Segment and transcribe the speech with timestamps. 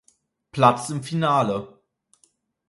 [0.51, 1.79] Platz im Finale.